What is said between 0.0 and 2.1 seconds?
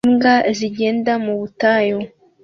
Imbwa zigenda mu butayu